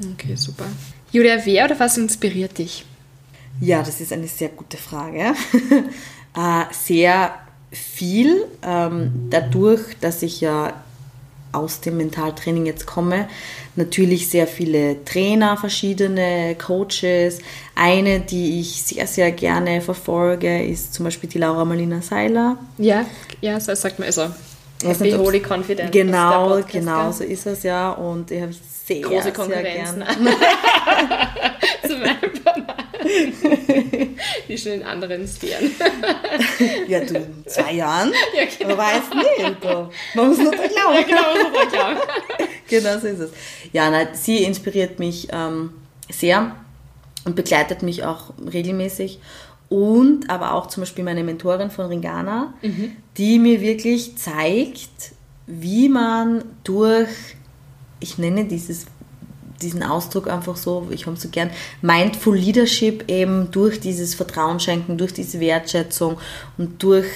[0.00, 0.08] Ja.
[0.12, 0.64] Okay, super.
[1.10, 2.84] Julia, wer oder was inspiriert dich?
[3.60, 5.34] Ja, das ist eine sehr gute Frage.
[6.36, 7.34] äh, sehr
[7.70, 10.72] viel, ähm, dadurch, dass ich ja
[11.56, 13.28] aus dem Mentaltraining jetzt komme.
[13.74, 17.38] Natürlich sehr viele Trainer, verschiedene Coaches.
[17.74, 22.58] Eine, die ich sehr, sehr gerne verfolge, ist zum Beispiel die Laura Marlina Seiler.
[22.78, 23.04] Ja,
[23.40, 24.26] ja, so sagt man also.
[24.82, 25.90] Happy Holy Confident.
[25.90, 27.92] Genau, genau, so ist es ja.
[27.92, 28.52] Und ich habe
[28.86, 29.90] sehr, Große Konkurrenz.
[29.90, 31.55] Sehr gerne.
[34.48, 35.70] Die schon in anderen Sphären.
[36.88, 38.12] ja, du, in zwei Jahren?
[38.36, 38.76] Ja, genau.
[38.76, 39.64] Man weiß nicht.
[40.14, 40.94] Man muss nur dran glauben.
[40.94, 42.00] Ja, genau, man muss nur glauben.
[42.68, 43.30] genau so ist es.
[43.72, 45.70] Ja, nein, sie inspiriert mich ähm,
[46.10, 46.56] sehr
[47.24, 49.20] und begleitet mich auch regelmäßig.
[49.68, 52.92] Und aber auch zum Beispiel meine Mentorin von Ringana, mhm.
[53.16, 55.12] die mir wirklich zeigt,
[55.46, 57.08] wie man durch,
[57.98, 58.86] ich nenne dieses
[59.62, 61.50] diesen Ausdruck einfach so, ich habe so gern,
[61.82, 66.18] Mindful Leadership eben durch dieses Vertrauen schenken, durch diese Wertschätzung
[66.58, 67.06] und durch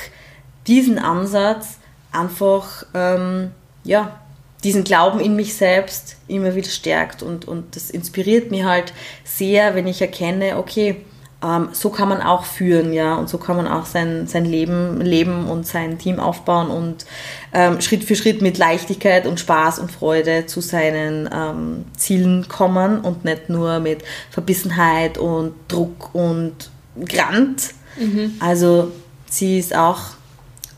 [0.67, 1.79] diesen Ansatz
[2.13, 3.51] einfach, ähm,
[3.85, 4.21] ja,
[4.65, 8.93] diesen Glauben in mich selbst immer wieder stärkt und, und das inspiriert mich halt
[9.25, 10.97] sehr, wenn ich erkenne, okay,
[11.43, 15.01] ähm, so kann man auch führen, ja, und so kann man auch sein, sein Leben
[15.01, 17.07] leben und sein Team aufbauen und
[17.53, 23.01] ähm, Schritt für Schritt mit Leichtigkeit und Spaß und Freude zu seinen ähm, Zielen kommen
[23.01, 26.71] und nicht nur mit Verbissenheit und Druck und
[27.09, 27.71] Grant.
[27.99, 28.35] Mhm.
[28.41, 28.93] Also
[29.29, 30.01] sie ist auch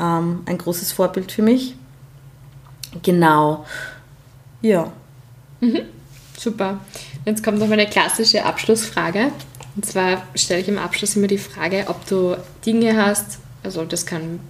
[0.01, 1.75] ähm, ein großes Vorbild für mich.
[3.03, 3.65] Genau.
[4.61, 4.93] Ja.
[5.61, 5.81] Mhm.
[6.39, 6.79] Super.
[7.25, 9.33] Jetzt kommt noch meine klassische Abschlussfrage.
[9.75, 14.05] Und zwar stelle ich im Abschluss immer die Frage, ob du Dinge hast, also das
[14.05, 14.41] kann,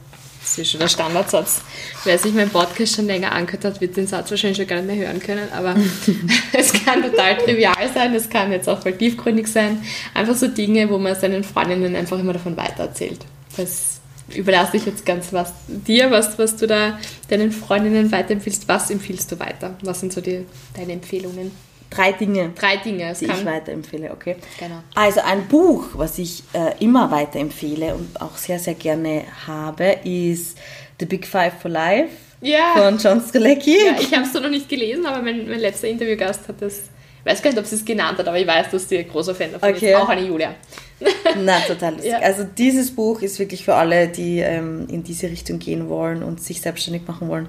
[0.40, 1.60] das ist schon der Standardsatz,
[2.04, 4.96] wer sich mein Podcast schon länger angehört hat, wird den Satz wahrscheinlich schon gar nicht
[4.96, 5.76] mehr hören können, aber
[6.52, 9.82] es kann total trivial sein, es kann jetzt auch voll tiefgründig sein.
[10.12, 13.20] Einfach so Dinge, wo man seinen Freundinnen einfach immer davon weitererzählt.
[13.56, 14.00] Das
[14.34, 16.98] überlasse ich jetzt ganz was dir, was, was du da
[17.28, 18.66] deinen Freundinnen weiterempfiehlst.
[18.66, 19.76] Was empfiehlst du weiter?
[19.82, 21.52] Was sind so die, deine Empfehlungen?
[21.94, 22.52] Drei Dinge.
[22.58, 23.14] Drei Dinge.
[23.18, 24.36] Die ich weiterempfehle, okay.
[24.58, 24.82] Genau.
[24.94, 30.58] Also ein Buch, was ich äh, immer weiterempfehle und auch sehr, sehr gerne habe, ist
[30.98, 32.74] The Big Five for Life ja.
[32.76, 33.76] von John Strelecki.
[33.76, 36.78] Ja, ich habe es noch nicht gelesen, aber mein, mein letzter Interviewgast hat das,
[37.24, 39.08] ich weiß gar nicht, ob sie es genannt hat, aber ich weiß, dass sie ein
[39.08, 39.92] großer Fan davon okay.
[39.92, 39.96] ist.
[39.96, 40.54] Auch eine Julia.
[41.36, 42.12] Na, total lustig.
[42.12, 42.18] Ja.
[42.20, 46.42] Also dieses Buch ist wirklich für alle, die ähm, in diese Richtung gehen wollen und
[46.42, 47.48] sich selbstständig machen wollen.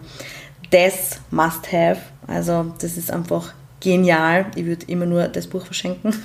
[0.72, 2.02] Das must have.
[2.28, 4.46] Also das ist einfach genial.
[4.56, 6.16] Ich würde immer nur das Buch verschenken.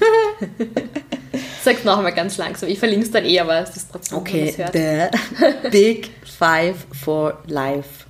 [1.63, 2.69] Sag's noch einmal ganz langsam.
[2.69, 8.07] Ich verlinke es dann eh, aber es ist trotzdem, okay, The Big Five for Life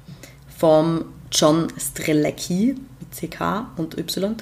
[0.57, 4.37] vom John Strelecki mit CK und Y.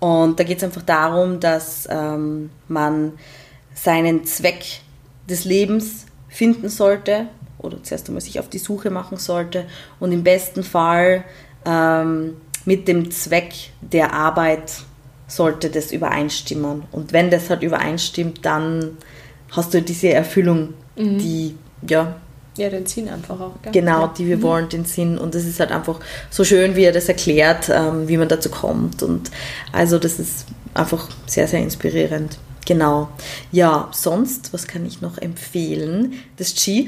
[0.00, 3.12] Und da geht es einfach darum, dass ähm, man
[3.74, 4.64] seinen Zweck
[5.28, 7.28] des Lebens finden sollte
[7.58, 9.66] oder zuerst einmal sich auf die Suche machen sollte
[10.00, 11.24] und im besten Fall
[11.64, 14.72] ähm, mit dem Zweck der Arbeit
[15.26, 16.84] sollte das übereinstimmen.
[16.92, 18.98] Und wenn das halt übereinstimmt, dann
[19.50, 21.18] hast du diese Erfüllung, mhm.
[21.18, 21.54] die,
[21.88, 22.16] ja.
[22.58, 23.52] Ja, den Sinn einfach auch.
[23.62, 23.72] Gell?
[23.72, 24.42] Genau, die wir mhm.
[24.42, 25.16] wollen, den Sinn.
[25.16, 26.00] Und es ist halt einfach
[26.30, 29.02] so schön, wie er das erklärt, ähm, wie man dazu kommt.
[29.02, 29.30] Und
[29.72, 32.38] also das ist einfach sehr, sehr inspirierend.
[32.66, 33.08] Genau.
[33.50, 36.12] Ja, sonst, was kann ich noch empfehlen?
[36.36, 36.86] Das G.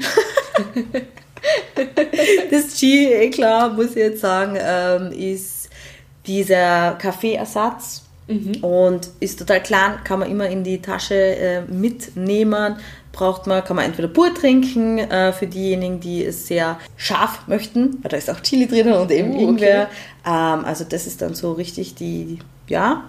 [2.51, 5.54] das G, eh klar, muss ich jetzt sagen, ähm, ist
[6.27, 8.03] dieser Kaffeeersatz.
[8.27, 8.63] Mhm.
[8.63, 12.77] Und ist total klein, kann man immer in die Tasche äh, mitnehmen.
[13.11, 17.99] Braucht man, kann man entweder pur trinken, äh, für diejenigen, die es sehr scharf möchten,
[18.01, 19.83] weil da ist auch Chili drin und eben uh, Ingwer.
[19.83, 19.95] Okay.
[20.25, 23.03] Ähm, also das ist dann so richtig die, ja,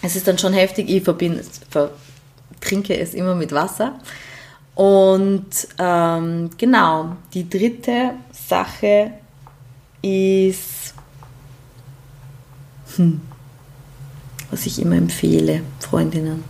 [0.00, 0.88] es ist dann schon heftig.
[0.88, 1.42] Ich verbinde,
[2.60, 4.00] trinke es immer mit Wasser.
[4.74, 9.12] Und ähm, genau, die dritte Sache
[10.00, 10.81] ist
[12.96, 13.20] hm.
[14.50, 16.44] Was ich immer empfehle, Freundinnen.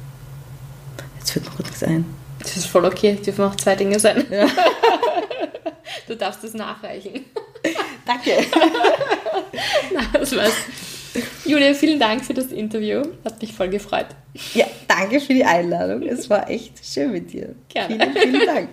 [1.18, 2.05] Jetzt fällt mir nichts ein.
[2.40, 4.24] Das ist voll okay, dürfen auch zwei Dinge sein.
[4.30, 4.47] Ja.
[6.07, 7.24] Du darfst es nachreichen.
[8.07, 8.30] Danke.
[9.95, 10.55] Na, das war's.
[11.45, 13.03] Julia, vielen Dank für das Interview.
[13.24, 14.07] Hat mich voll gefreut.
[14.55, 16.03] Ja, danke für die Einladung.
[16.03, 17.55] Es war echt schön mit dir.
[17.68, 18.11] Gerne.
[18.12, 18.68] Vielen, vielen Dank.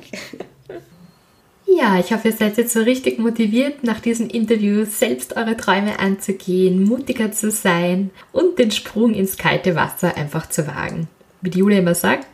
[1.79, 5.97] Ja, ich hoffe, ihr seid jetzt so richtig motiviert, nach diesem Interview selbst eure Träume
[5.99, 11.07] anzugehen, mutiger zu sein und den Sprung ins kalte Wasser einfach zu wagen.
[11.39, 12.27] Wie die Julia immer sagt,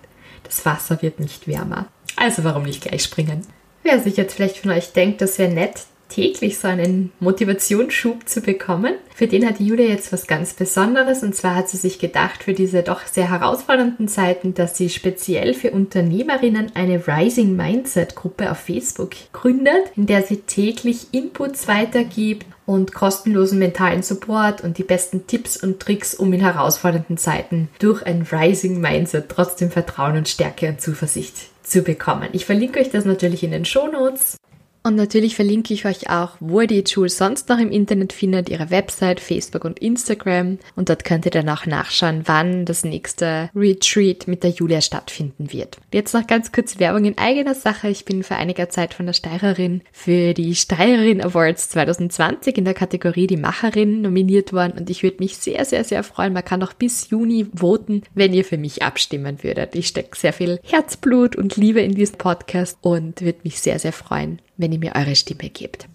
[0.44, 1.86] das Wasser wird nicht wärmer.
[2.16, 3.46] Also warum nicht gleich springen?
[3.84, 8.42] Wer sich jetzt vielleicht von euch denkt, das wäre nett, täglich so einen Motivationsschub zu
[8.42, 8.96] bekommen.
[9.14, 12.44] Für den hat die Julia jetzt was ganz Besonderes und zwar hat sie sich gedacht
[12.44, 18.52] für diese doch sehr herausfordernden Zeiten, dass sie speziell für Unternehmerinnen eine Rising Mindset Gruppe
[18.52, 24.84] auf Facebook gründet, in der sie täglich Inputs weitergibt und kostenlosen mentalen Support und die
[24.84, 30.28] besten Tipps und Tricks, um in herausfordernden Zeiten durch ein Rising Mindset trotzdem Vertrauen und
[30.28, 32.30] Stärke und Zuversicht zu bekommen.
[32.32, 34.38] Ich verlinke euch das natürlich in den Show Notes.
[34.86, 38.50] Und natürlich verlinke ich euch auch, wo ihr die Jules sonst noch im Internet findet,
[38.50, 40.60] ihre Website, Facebook und Instagram.
[40.76, 45.52] Und dort könnt ihr dann auch nachschauen, wann das nächste Retreat mit der Julia stattfinden
[45.52, 45.80] wird.
[45.92, 47.90] Jetzt noch ganz kurz Werbung in eigener Sache.
[47.90, 52.76] Ich bin vor einiger Zeit von der Steirerin für die Steirerin Awards 2020 in der
[52.76, 54.78] Kategorie Die Macherin nominiert worden.
[54.78, 56.34] Und ich würde mich sehr, sehr, sehr freuen.
[56.34, 59.74] Man kann noch bis Juni voten, wenn ihr für mich abstimmen würdet.
[59.74, 63.92] Ich stecke sehr viel Herzblut und Liebe in diesen Podcast und würde mich sehr, sehr
[63.92, 65.88] freuen, wenn ihr mir eure Stimme gebt.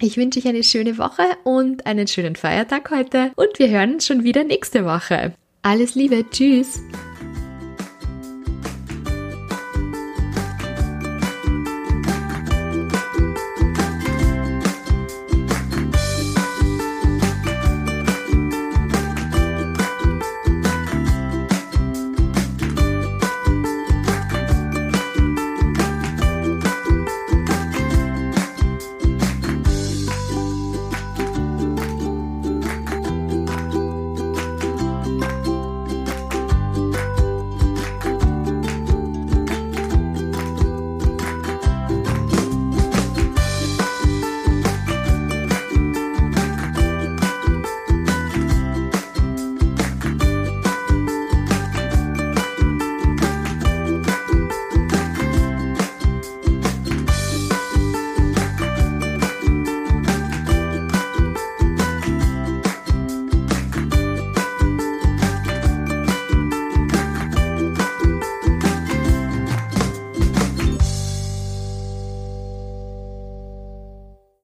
[0.00, 4.06] Ich wünsche euch eine schöne Woche und einen schönen Feiertag heute und wir hören uns
[4.06, 5.32] schon wieder nächste Woche.
[5.62, 6.80] Alles Liebe, tschüss!